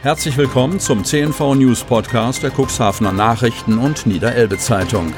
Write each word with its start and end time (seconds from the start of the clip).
Herzlich 0.00 0.36
willkommen 0.36 0.78
zum 0.78 1.04
CNV 1.04 1.56
News 1.56 1.82
Podcast 1.82 2.44
der 2.44 2.52
Cuxhavener 2.52 3.12
Nachrichten 3.12 3.78
und 3.78 4.06
Niederelbe 4.06 4.56
Zeitung. 4.56 5.12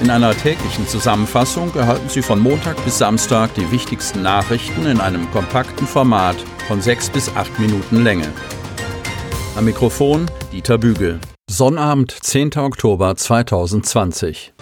In 0.00 0.10
einer 0.10 0.32
täglichen 0.32 0.86
Zusammenfassung 0.86 1.74
erhalten 1.74 2.08
Sie 2.08 2.22
von 2.22 2.38
Montag 2.38 2.76
bis 2.84 2.98
Samstag 2.98 3.52
die 3.54 3.68
wichtigsten 3.72 4.22
Nachrichten 4.22 4.86
in 4.86 5.00
einem 5.00 5.28
kompakten 5.32 5.88
Format 5.88 6.36
von 6.68 6.80
sechs 6.80 7.10
bis 7.10 7.34
acht 7.34 7.58
Minuten 7.58 8.04
Länge. 8.04 8.32
Am 9.56 9.64
Mikrofon 9.64 10.30
Dieter 10.52 10.78
Bügel. 10.78 11.18
Sonnabend, 11.50 12.12
10. 12.12 12.56
Oktober 12.58 13.16
2020. 13.16 14.54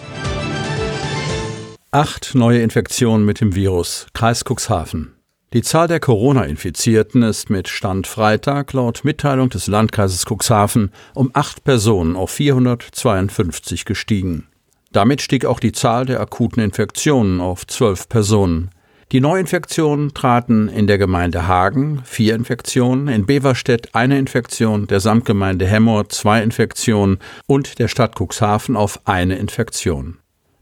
Acht 1.90 2.34
neue 2.34 2.62
Infektionen 2.62 3.26
mit 3.26 3.42
dem 3.42 3.54
Virus. 3.54 4.06
Kreis 4.14 4.42
Cuxhaven. 4.42 5.15
Die 5.52 5.62
Zahl 5.62 5.86
der 5.86 6.00
Corona-Infizierten 6.00 7.22
ist 7.22 7.50
mit 7.50 7.68
Stand 7.68 8.08
Freitag 8.08 8.72
laut 8.72 9.04
Mitteilung 9.04 9.48
des 9.48 9.68
Landkreises 9.68 10.24
Cuxhaven 10.26 10.90
um 11.14 11.30
acht 11.34 11.62
Personen 11.62 12.16
auf 12.16 12.32
452 12.32 13.84
gestiegen. 13.84 14.48
Damit 14.90 15.22
stieg 15.22 15.44
auch 15.44 15.60
die 15.60 15.70
Zahl 15.70 16.04
der 16.04 16.20
akuten 16.20 16.60
Infektionen 16.60 17.40
auf 17.40 17.64
zwölf 17.66 18.08
Personen. 18.08 18.70
Die 19.12 19.20
Neuinfektionen 19.20 20.14
traten 20.14 20.68
in 20.68 20.88
der 20.88 20.98
Gemeinde 20.98 21.46
Hagen 21.46 22.02
vier 22.04 22.34
Infektionen, 22.34 23.06
in 23.06 23.24
Beverstedt 23.24 23.94
eine 23.94 24.18
Infektion, 24.18 24.88
der 24.88 24.98
Samtgemeinde 24.98 25.64
Hemmoor 25.64 26.08
zwei 26.08 26.42
Infektionen 26.42 27.18
und 27.46 27.78
der 27.78 27.86
Stadt 27.86 28.16
Cuxhaven 28.18 28.74
auf 28.74 29.00
eine 29.04 29.36
Infektion. 29.36 30.18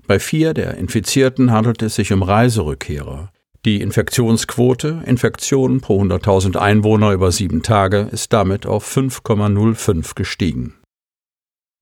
Bei 0.06 0.18
vier 0.18 0.52
der 0.52 0.74
Infizierten 0.74 1.52
handelt 1.52 1.80
es 1.80 1.94
sich 1.94 2.12
um 2.12 2.22
Reiserückkehrer. 2.22 3.30
Die 3.64 3.80
Infektionsquote, 3.80 5.02
Infektionen 5.06 5.80
pro 5.80 6.02
100.000 6.02 6.56
Einwohner 6.56 7.12
über 7.12 7.32
sieben 7.32 7.62
Tage, 7.62 8.08
ist 8.12 8.34
damit 8.34 8.66
auf 8.66 8.86
5,05 8.86 10.14
gestiegen. 10.14 10.74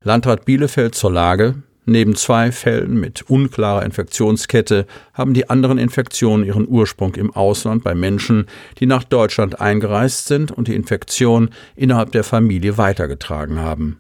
Landrat 0.05 0.44
Bielefeld 0.44 0.94
zur 0.94 1.11
Lage. 1.12 1.62
Neben 1.84 2.14
zwei 2.14 2.52
Fällen 2.52 3.00
mit 3.00 3.22
unklarer 3.22 3.84
Infektionskette 3.84 4.86
haben 5.12 5.34
die 5.34 5.50
anderen 5.50 5.78
Infektionen 5.78 6.44
ihren 6.44 6.69
Ursprung 6.69 7.16
im 7.16 7.34
Ausland 7.34 7.83
bei 7.83 7.96
Menschen, 7.96 8.46
die 8.78 8.86
nach 8.86 9.02
Deutschland 9.02 9.61
eingereist 9.61 10.28
sind 10.28 10.52
und 10.52 10.69
die 10.69 10.77
Infektion 10.77 11.50
innerhalb 11.74 12.12
der 12.12 12.22
Familie 12.22 12.78
weitergetragen 12.78 13.58
haben. 13.58 13.98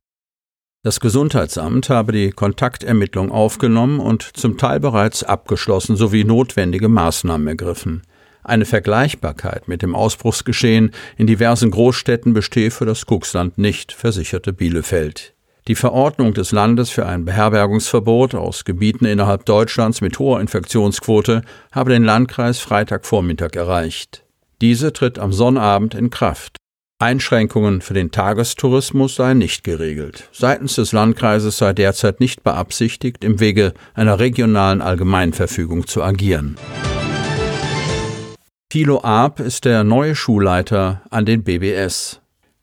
Das 0.84 0.98
Gesundheitsamt 0.98 1.90
habe 1.90 2.10
die 2.10 2.32
Kontaktermittlung 2.32 3.30
aufgenommen 3.30 4.00
und 4.00 4.24
zum 4.36 4.58
Teil 4.58 4.80
bereits 4.80 5.22
abgeschlossen 5.22 5.94
sowie 5.94 6.24
notwendige 6.24 6.88
Maßnahmen 6.88 7.46
ergriffen. 7.46 8.02
Eine 8.42 8.64
Vergleichbarkeit 8.64 9.68
mit 9.68 9.82
dem 9.82 9.94
Ausbruchsgeschehen 9.94 10.90
in 11.16 11.28
diversen 11.28 11.70
Großstädten 11.70 12.34
bestehe 12.34 12.72
für 12.72 12.84
das 12.84 13.06
Kuxland 13.06 13.58
nicht, 13.58 13.92
versicherte 13.92 14.52
Bielefeld. 14.52 15.34
Die 15.68 15.76
Verordnung 15.76 16.34
des 16.34 16.50
Landes 16.50 16.90
für 16.90 17.06
ein 17.06 17.24
Beherbergungsverbot 17.24 18.34
aus 18.34 18.64
Gebieten 18.64 19.04
innerhalb 19.04 19.46
Deutschlands 19.46 20.00
mit 20.00 20.18
hoher 20.18 20.40
Infektionsquote 20.40 21.42
habe 21.70 21.90
den 21.90 22.02
Landkreis 22.02 22.58
Freitagvormittag 22.58 23.54
erreicht. 23.54 24.24
Diese 24.60 24.92
tritt 24.92 25.20
am 25.20 25.32
Sonnabend 25.32 25.94
in 25.94 26.10
Kraft. 26.10 26.56
Einschränkungen 27.02 27.80
für 27.80 27.94
den 27.94 28.12
Tagestourismus 28.12 29.16
seien 29.16 29.38
nicht 29.38 29.64
geregelt. 29.64 30.28
Seitens 30.30 30.76
des 30.76 30.92
Landkreises 30.92 31.58
sei 31.58 31.72
derzeit 31.72 32.20
nicht 32.20 32.44
beabsichtigt, 32.44 33.24
im 33.24 33.40
Wege 33.40 33.74
einer 33.92 34.20
regionalen 34.20 34.80
Allgemeinverfügung 34.80 35.88
zu 35.88 36.04
agieren. 36.04 36.56
Thilo 38.68 39.02
Arp 39.02 39.40
ist 39.40 39.64
der 39.64 39.82
neue 39.82 40.14
Schulleiter 40.14 41.02
an 41.10 41.26
den 41.26 41.42
BBS. 41.42 42.21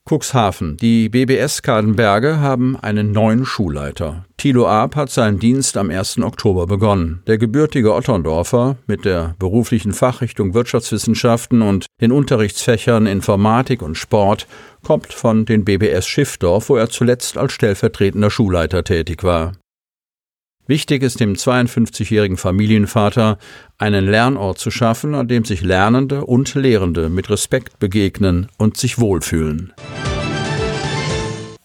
Cuxhaven. 0.10 0.78
Die 0.78 1.08
BBS 1.08 1.62
Kadenberge 1.62 2.40
haben 2.40 2.76
einen 2.80 3.12
neuen 3.12 3.46
Schulleiter. 3.46 4.26
Thilo 4.38 4.68
Arp 4.68 4.96
hat 4.96 5.12
seinen 5.12 5.38
Dienst 5.38 5.78
am 5.78 5.92
1. 5.92 6.18
Oktober 6.20 6.66
begonnen. 6.66 7.22
Der 7.28 7.38
gebürtige 7.38 7.94
Otterndorfer 7.94 8.78
mit 8.88 9.06
der 9.06 9.36
beruflichen 9.38 9.94
Fachrichtung 9.94 10.56
Wirtschaftswissenschaften 10.56 11.62
und 11.62 11.86
den 12.02 12.12
Unterrichtsfächern 12.12 13.06
Informatik 13.06 13.84
und 13.84 13.96
Sport 13.96 14.48
kommt 14.84 15.14
von 15.14 15.46
den 15.46 15.64
BBS 15.64 16.08
Schiffdorf, 16.08 16.70
wo 16.70 16.76
er 16.76 16.90
zuletzt 16.90 17.38
als 17.38 17.54
stellvertretender 17.54 18.32
Schulleiter 18.32 18.84
tätig 18.84 19.24
war. 19.24 19.52
Wichtig 20.70 21.02
ist 21.02 21.20
dem 21.20 21.34
52-jährigen 21.34 22.38
Familienvater, 22.38 23.40
einen 23.80 24.06
Lernort 24.06 24.60
zu 24.60 24.70
schaffen, 24.70 25.16
an 25.16 25.28
dem 25.28 25.44
sich 25.44 25.64
Lernende 25.64 26.24
und 26.24 26.54
Lehrende 26.54 27.10
mit 27.10 27.32
Respekt 27.32 27.80
begegnen 27.80 28.50
und 28.60 28.78
sich 28.78 29.00
wohlfühlen. 29.00 29.74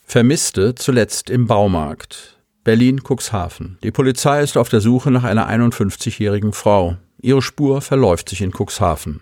Vermisste 0.06 0.74
zuletzt 0.74 1.28
im 1.28 1.46
Baumarkt. 1.46 2.38
Berlin-Cuxhaven. 2.64 3.76
Die 3.82 3.90
Polizei 3.90 4.42
ist 4.42 4.56
auf 4.56 4.70
der 4.70 4.80
Suche 4.80 5.10
nach 5.10 5.24
einer 5.24 5.50
51-jährigen 5.50 6.54
Frau. 6.54 6.96
Ihre 7.20 7.42
Spur 7.42 7.82
verläuft 7.82 8.30
sich 8.30 8.40
in 8.40 8.52
Cuxhaven. 8.52 9.20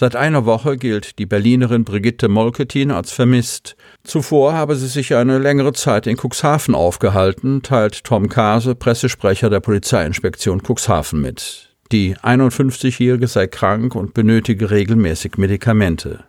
Seit 0.00 0.14
einer 0.14 0.46
Woche 0.46 0.76
gilt 0.76 1.18
die 1.18 1.26
Berlinerin 1.26 1.82
Brigitte 1.82 2.28
Molketin 2.28 2.92
als 2.92 3.10
vermisst. 3.10 3.74
Zuvor 4.04 4.52
habe 4.52 4.76
sie 4.76 4.86
sich 4.86 5.16
eine 5.16 5.38
längere 5.38 5.72
Zeit 5.72 6.06
in 6.06 6.16
Cuxhaven 6.16 6.76
aufgehalten, 6.76 7.62
teilt 7.64 8.04
Tom 8.04 8.28
Kase, 8.28 8.76
Pressesprecher 8.76 9.50
der 9.50 9.58
Polizeiinspektion 9.58 10.62
Cuxhaven 10.62 11.20
mit. 11.20 11.74
Die 11.90 12.16
51-Jährige 12.16 13.26
sei 13.26 13.48
krank 13.48 13.96
und 13.96 14.14
benötige 14.14 14.70
regelmäßig 14.70 15.36
Medikamente. 15.36 16.27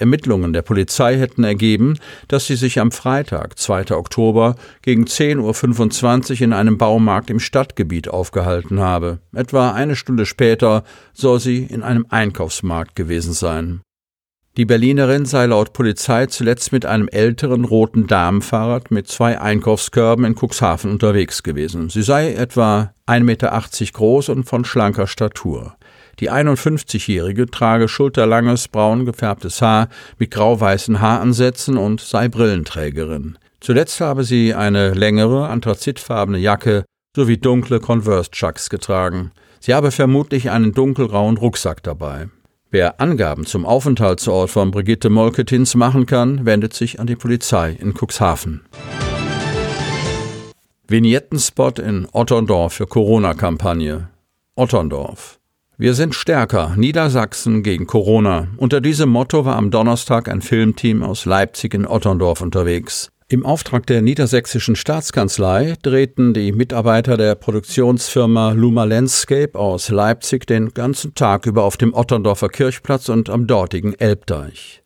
Ermittlungen 0.00 0.52
der 0.52 0.62
Polizei 0.62 1.16
hätten 1.16 1.44
ergeben, 1.44 1.98
dass 2.28 2.46
sie 2.46 2.56
sich 2.56 2.80
am 2.80 2.90
Freitag, 2.90 3.58
2. 3.58 3.92
Oktober, 3.92 4.56
gegen 4.82 5.04
10.25 5.04 6.32
Uhr 6.32 6.40
in 6.42 6.52
einem 6.52 6.78
Baumarkt 6.78 7.30
im 7.30 7.40
Stadtgebiet 7.40 8.08
aufgehalten 8.08 8.80
habe. 8.80 9.20
Etwa 9.34 9.72
eine 9.72 9.96
Stunde 9.96 10.26
später 10.26 10.84
soll 11.12 11.40
sie 11.40 11.64
in 11.64 11.82
einem 11.82 12.06
Einkaufsmarkt 12.08 12.96
gewesen 12.96 13.32
sein. 13.32 13.80
Die 14.56 14.64
Berlinerin 14.64 15.26
sei 15.26 15.46
laut 15.46 15.72
Polizei 15.72 16.26
zuletzt 16.26 16.72
mit 16.72 16.84
einem 16.84 17.08
älteren 17.08 17.64
roten 17.64 18.08
Damenfahrrad 18.08 18.90
mit 18.90 19.06
zwei 19.06 19.40
Einkaufskörben 19.40 20.24
in 20.24 20.34
Cuxhaven 20.34 20.90
unterwegs 20.90 21.44
gewesen. 21.44 21.88
Sie 21.88 22.02
sei 22.02 22.34
etwa 22.34 22.92
1,80 23.06 23.22
Meter 23.22 23.62
groß 23.92 24.28
und 24.28 24.44
von 24.44 24.64
schlanker 24.64 25.06
Statur. 25.06 25.76
Die 26.20 26.30
51-Jährige 26.30 27.46
trage 27.46 27.88
schulterlanges, 27.88 28.68
braun 28.68 29.06
gefärbtes 29.06 29.62
Haar 29.62 29.88
mit 30.18 30.30
grau-weißen 30.30 31.00
Haaransätzen 31.00 31.78
und 31.78 32.02
sei 32.02 32.28
Brillenträgerin. 32.28 33.38
Zuletzt 33.60 34.00
habe 34.00 34.24
sie 34.24 34.54
eine 34.54 34.92
längere, 34.92 35.48
anthrazitfarbene 35.48 36.38
Jacke 36.38 36.84
sowie 37.16 37.38
dunkle 37.38 37.80
Converse-Chucks 37.80 38.68
getragen. 38.68 39.32
Sie 39.60 39.74
habe 39.74 39.90
vermutlich 39.90 40.50
einen 40.50 40.72
dunkelgrauen 40.72 41.38
Rucksack 41.38 41.82
dabei. 41.82 42.28
Wer 42.70 43.00
Angaben 43.00 43.46
zum 43.46 43.66
Aufenthaltsort 43.66 44.50
von 44.50 44.70
Brigitte 44.70 45.10
Molketins 45.10 45.74
machen 45.74 46.06
kann, 46.06 46.44
wendet 46.44 46.74
sich 46.74 47.00
an 47.00 47.06
die 47.06 47.16
Polizei 47.16 47.76
in 47.80 47.94
Cuxhaven. 47.94 48.60
Vignettenspot 50.86 51.78
in 51.78 52.06
Otterndorf 52.12 52.74
für 52.74 52.86
Corona-Kampagne. 52.86 54.08
Otterndorf. 54.54 55.39
Wir 55.80 55.94
sind 55.94 56.14
stärker. 56.14 56.74
Niedersachsen 56.76 57.62
gegen 57.62 57.86
Corona. 57.86 58.48
Unter 58.58 58.82
diesem 58.82 59.08
Motto 59.08 59.46
war 59.46 59.56
am 59.56 59.70
Donnerstag 59.70 60.28
ein 60.28 60.42
Filmteam 60.42 61.02
aus 61.02 61.24
Leipzig 61.24 61.72
in 61.72 61.86
Otterndorf 61.86 62.42
unterwegs. 62.42 63.10
Im 63.28 63.46
Auftrag 63.46 63.86
der 63.86 64.02
niedersächsischen 64.02 64.76
Staatskanzlei 64.76 65.76
drehten 65.82 66.34
die 66.34 66.52
Mitarbeiter 66.52 67.16
der 67.16 67.34
Produktionsfirma 67.34 68.52
Luma 68.52 68.84
Landscape 68.84 69.58
aus 69.58 69.88
Leipzig 69.88 70.46
den 70.46 70.74
ganzen 70.74 71.14
Tag 71.14 71.46
über 71.46 71.64
auf 71.64 71.78
dem 71.78 71.94
Otterndorfer 71.94 72.50
Kirchplatz 72.50 73.08
und 73.08 73.30
am 73.30 73.46
dortigen 73.46 73.94
Elbdeich. 73.94 74.79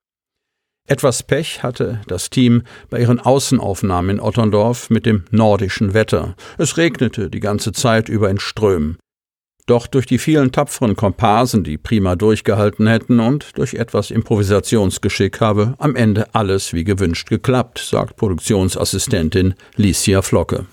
Etwas 0.91 1.23
Pech 1.23 1.63
hatte 1.63 2.01
das 2.09 2.31
Team 2.31 2.65
bei 2.91 2.99
ihren 2.99 3.21
Außenaufnahmen 3.21 4.17
in 4.17 4.21
Otterndorf 4.21 4.91
mit 4.91 5.07
dem 5.07 5.23
nordischen 5.31 5.95
Wetter. 5.95 6.35
Es 6.59 6.79
regnete 6.79 7.31
die 7.31 7.39
ganze 7.39 7.71
Zeit 7.71 8.09
über 8.09 8.29
in 8.29 8.41
Strömen. 8.41 8.99
Doch 9.67 9.87
durch 9.87 10.05
die 10.05 10.19
vielen 10.19 10.51
tapferen 10.51 10.97
Komparsen, 10.97 11.63
die 11.63 11.79
prima 11.79 12.17
durchgehalten 12.17 12.89
hätten 12.89 13.21
und 13.21 13.57
durch 13.57 13.75
etwas 13.75 14.11
Improvisationsgeschick 14.11 15.41
habe 15.41 15.75
am 15.79 15.95
Ende 15.95 16.35
alles 16.35 16.73
wie 16.73 16.83
gewünscht 16.83 17.29
geklappt, 17.29 17.79
sagt 17.79 18.17
Produktionsassistentin 18.17 19.55
Licia 19.77 20.23
Flocke. 20.23 20.67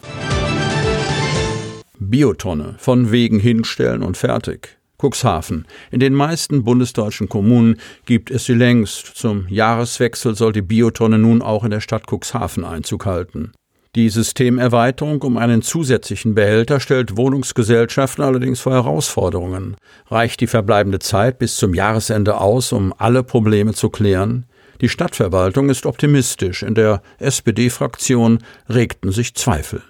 Biotonne, 1.99 2.73
von 2.79 3.11
wegen 3.11 3.39
hinstellen 3.39 4.01
und 4.01 4.17
fertig. 4.17 4.79
Cuxhaven. 5.01 5.65
In 5.91 5.99
den 5.99 6.13
meisten 6.13 6.63
bundesdeutschen 6.63 7.29
Kommunen 7.29 7.77
gibt 8.05 8.31
es 8.31 8.45
sie 8.45 8.53
längst. 8.53 9.05
Zum 9.15 9.47
Jahreswechsel 9.47 10.35
soll 10.35 10.53
die 10.53 10.61
Biotonne 10.61 11.17
nun 11.17 11.41
auch 11.41 11.63
in 11.63 11.71
der 11.71 11.81
Stadt 11.81 12.05
Cuxhaven 12.07 12.65
Einzug 12.65 13.05
halten. 13.05 13.51
Die 13.95 14.09
Systemerweiterung 14.09 15.21
um 15.23 15.37
einen 15.37 15.63
zusätzlichen 15.63 16.35
Behälter 16.35 16.79
stellt 16.79 17.17
Wohnungsgesellschaften 17.17 18.23
allerdings 18.23 18.59
vor 18.59 18.73
Herausforderungen. 18.73 19.75
Reicht 20.07 20.41
die 20.41 20.47
verbleibende 20.47 20.99
Zeit 20.99 21.39
bis 21.39 21.55
zum 21.57 21.73
Jahresende 21.73 22.39
aus, 22.39 22.73
um 22.73 22.93
alle 22.97 23.23
Probleme 23.23 23.73
zu 23.73 23.89
klären? 23.89 24.45
Die 24.81 24.89
Stadtverwaltung 24.89 25.69
ist 25.69 25.87
optimistisch, 25.87 26.61
in 26.61 26.75
der 26.75 27.01
SPD-Fraktion 27.17 28.39
regten 28.69 29.11
sich 29.11 29.33
Zweifel. 29.33 29.81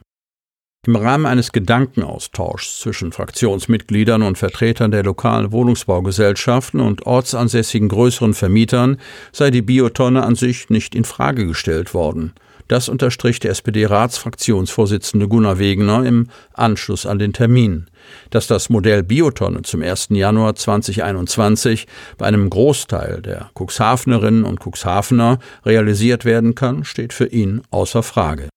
Im 0.87 0.95
Rahmen 0.95 1.25
eines 1.25 1.51
Gedankenaustauschs 1.51 2.79
zwischen 2.79 3.11
Fraktionsmitgliedern 3.11 4.21
und 4.21 4.37
Vertretern 4.37 4.89
der 4.89 5.03
lokalen 5.03 5.51
Wohnungsbaugesellschaften 5.51 6.79
und 6.79 7.05
ortsansässigen 7.05 7.89
größeren 7.89 8.33
Vermietern 8.33 8.95
sei 9.33 9.51
die 9.51 9.61
Biotonne 9.61 10.23
an 10.23 10.35
sich 10.35 10.69
nicht 10.69 10.95
in 10.95 11.03
Frage 11.03 11.45
gestellt 11.45 11.93
worden. 11.93 12.31
Das 12.69 12.87
unterstrich 12.87 13.41
der 13.41 13.51
SPD-Ratsfraktionsvorsitzende 13.51 15.27
Gunnar 15.27 15.59
Wegener 15.59 16.05
im 16.05 16.29
Anschluss 16.53 17.05
an 17.05 17.19
den 17.19 17.33
Termin. 17.33 17.87
Dass 18.29 18.47
das 18.47 18.69
Modell 18.69 19.03
Biotonne 19.03 19.63
zum 19.63 19.81
1. 19.81 20.07
Januar 20.11 20.55
2021 20.55 21.85
bei 22.17 22.27
einem 22.27 22.49
Großteil 22.49 23.21
der 23.21 23.49
Cuxhavenerinnen 23.59 24.45
und 24.45 24.61
Cuxhavener 24.65 25.39
realisiert 25.65 26.23
werden 26.23 26.55
kann, 26.55 26.85
steht 26.85 27.11
für 27.11 27.27
ihn 27.27 27.61
außer 27.71 28.03
Frage. 28.03 28.47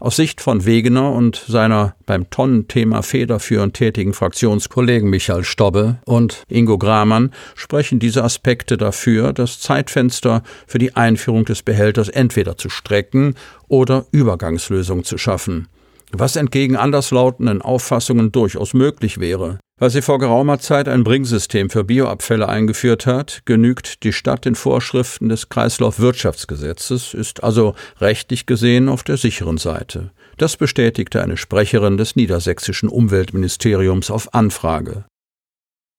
Aus 0.00 0.14
Sicht 0.14 0.40
von 0.40 0.64
Wegener 0.64 1.10
und 1.10 1.42
seiner 1.48 1.96
beim 2.06 2.30
Tonnenthema 2.30 3.02
federführend 3.02 3.74
tätigen 3.74 4.14
Fraktionskollegen 4.14 5.10
Michael 5.10 5.42
Stobbe 5.42 5.98
und 6.04 6.44
Ingo 6.48 6.78
Gramann 6.78 7.32
sprechen 7.56 7.98
diese 7.98 8.22
Aspekte 8.22 8.76
dafür, 8.76 9.32
das 9.32 9.58
Zeitfenster 9.58 10.44
für 10.68 10.78
die 10.78 10.94
Einführung 10.94 11.44
des 11.46 11.64
Behälters 11.64 12.08
entweder 12.08 12.56
zu 12.56 12.68
strecken 12.68 13.34
oder 13.66 14.06
Übergangslösungen 14.12 15.02
zu 15.02 15.18
schaffen 15.18 15.66
was 16.12 16.36
entgegen 16.36 16.76
anderslautenden 16.76 17.62
Auffassungen 17.62 18.32
durchaus 18.32 18.74
möglich 18.74 19.18
wäre. 19.20 19.58
Weil 19.80 19.90
sie 19.90 20.02
vor 20.02 20.18
geraumer 20.18 20.58
Zeit 20.58 20.88
ein 20.88 21.04
Bringsystem 21.04 21.70
für 21.70 21.84
Bioabfälle 21.84 22.48
eingeführt 22.48 23.06
hat, 23.06 23.42
genügt 23.44 24.02
die 24.02 24.12
Stadt 24.12 24.44
den 24.44 24.56
Vorschriften 24.56 25.28
des 25.28 25.48
Kreislaufwirtschaftsgesetzes, 25.50 27.14
ist 27.14 27.44
also 27.44 27.74
rechtlich 28.00 28.46
gesehen 28.46 28.88
auf 28.88 29.04
der 29.04 29.16
sicheren 29.16 29.56
Seite. 29.56 30.10
Das 30.36 30.56
bestätigte 30.56 31.22
eine 31.22 31.36
Sprecherin 31.36 31.96
des 31.96 32.16
niedersächsischen 32.16 32.88
Umweltministeriums 32.88 34.10
auf 34.10 34.34
Anfrage. 34.34 35.04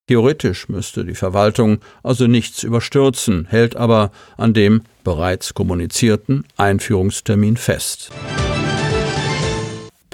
Theoretisch 0.07 0.67
müsste 0.69 1.05
die 1.05 1.15
Verwaltung 1.15 1.79
also 2.03 2.25
nichts 2.27 2.63
überstürzen, 2.63 3.45
hält 3.47 3.75
aber 3.75 4.11
an 4.37 4.53
dem 4.53 4.81
bereits 5.03 5.53
kommunizierten 5.53 6.45
Einführungstermin 6.57 7.57
fest. 7.57 8.11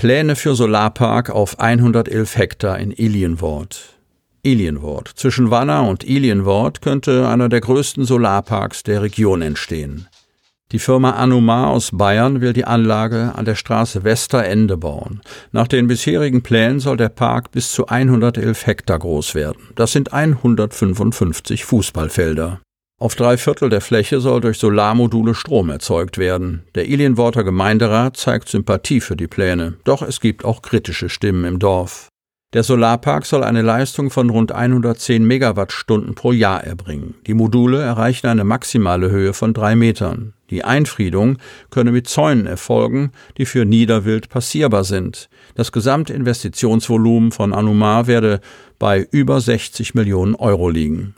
Pläne 0.06 0.36
für 0.36 0.54
Solarpark 0.54 1.32
auf 1.32 1.60
111 1.60 2.38
Hektar 2.38 2.78
in 2.78 2.92
Ilienwort. 2.92 3.98
Ilienwort. 4.44 5.08
Zwischen 5.16 5.50
Wanner 5.50 5.88
und 5.88 6.04
Ilienwort 6.04 6.84
könnte 6.84 7.28
einer 7.28 7.50
der 7.50 7.62
größten 7.62 8.06
Solarparks 8.06 8.84
der 8.84 9.02
Region 9.02 9.42
entstehen. 9.42 10.06
Die 10.72 10.78
Firma 10.78 11.14
Anumar 11.14 11.72
aus 11.72 11.90
Bayern 11.92 12.40
will 12.40 12.54
die 12.54 12.66
Anlage 12.66 13.34
an 13.34 13.46
der 13.46 13.56
Straße 13.56 14.04
Westerende 14.04 14.78
bauen. 14.78 15.22
Nach 15.52 15.68
den 15.68 15.88
bisherigen 15.88 16.44
Plänen 16.44 16.80
soll 16.80 16.98
der 16.98 17.10
Park 17.10 17.50
bis 17.50 17.72
zu 17.72 17.88
111 17.88 18.68
Hektar 18.68 19.00
groß 19.00 19.34
werden. 19.34 19.72
Das 19.74 19.92
sind 19.92 20.14
155 20.14 21.66
Fußballfelder. 21.66 22.62
Auf 22.98 23.16
drei 23.16 23.36
Viertel 23.36 23.70
der 23.70 23.82
Fläche 23.82 24.22
soll 24.22 24.40
durch 24.40 24.58
Solarmodule 24.58 25.36
Strom 25.36 25.70
erzeugt 25.70 26.18
werden. 26.18 26.64
Der 26.76 26.88
Ilienworter 26.88 27.44
Gemeinderat 27.44 28.16
zeigt 28.16 28.48
Sympathie 28.48 29.02
für 29.02 29.18
die 29.18 29.28
Pläne, 29.28 29.74
doch 29.84 30.02
es 30.02 30.22
gibt 30.22 30.46
auch 30.46 30.62
kritische 30.62 31.10
Stimmen 31.10 31.44
im 31.44 31.60
Dorf. 31.60 32.08
Der 32.54 32.64
Solarpark 32.64 33.26
soll 33.26 33.44
eine 33.44 33.64
Leistung 33.64 34.12
von 34.12 34.30
rund 34.30 34.54
110 34.54 35.26
Megawattstunden 35.26 36.16
pro 36.16 36.32
Jahr 36.32 36.64
erbringen. 36.64 37.16
Die 37.28 37.34
Module 37.34 37.82
erreichen 37.82 38.28
eine 38.28 38.46
maximale 38.46 39.12
Höhe 39.12 39.34
von 39.34 39.54
drei 39.54 39.76
Metern. 39.76 40.34
Die 40.50 40.64
Einfriedung 40.64 41.38
könne 41.72 41.92
mit 41.92 42.08
Zäunen 42.08 42.48
erfolgen, 42.48 43.12
die 43.38 43.46
für 43.46 43.66
Niederwild 43.66 44.30
passierbar 44.30 44.86
sind. 44.86 45.28
Das 45.56 45.74
Gesamtinvestitionsvolumen 45.74 47.34
von 47.34 47.52
Anumar 47.52 48.08
werde 48.08 48.40
bei 48.80 49.06
über 49.12 49.42
60 49.42 49.96
Millionen 49.96 50.36
Euro 50.36 50.70
liegen. 50.70 51.16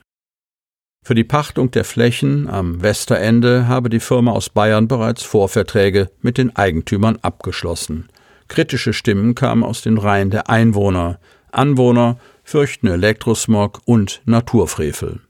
Für 1.08 1.16
die 1.16 1.24
Pachtung 1.24 1.72
der 1.72 1.86
Flächen 1.86 2.50
am 2.50 2.82
Westerende 2.84 3.70
habe 3.70 3.88
die 3.88 4.02
Firma 4.02 4.34
aus 4.34 4.50
Bayern 4.50 4.90
bereits 4.90 5.24
Vorverträge 5.24 6.10
mit 6.22 6.38
den 6.38 6.54
Eigentümern 6.54 7.18
abgeschlossen. 7.22 8.10
Kritische 8.50 8.92
Stimmen 8.92 9.34
kamen 9.34 9.64
aus 9.64 9.82
den 9.82 9.98
Reihen 9.98 10.32
der 10.32 10.50
Einwohner. 10.50 11.18
Anwohner 11.50 12.18
fürchten 12.44 12.88
Elektrosmog 12.88 13.80
und 13.86 14.22
Naturfrevel. 14.26 15.22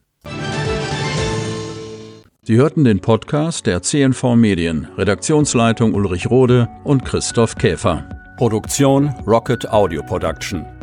Sie 2.42 2.56
hörten 2.56 2.84
den 2.84 3.00
Podcast 3.00 3.68
der 3.68 3.84
CNV 3.84 4.34
Medien, 4.36 4.88
Redaktionsleitung 4.98 5.94
Ulrich 5.94 6.28
Rode 6.28 6.68
und 6.86 7.06
Christoph 7.06 7.54
Käfer. 7.54 8.10
Produktion 8.38 9.10
Rocket 9.28 9.70
Audio 9.70 10.02
Production. 10.02 10.77